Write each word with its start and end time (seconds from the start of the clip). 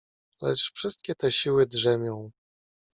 "Lecz 0.41 0.71
wszystkie 0.73 1.15
te 1.15 1.31
siły 1.31 1.65
„drzemią“." 1.65 2.31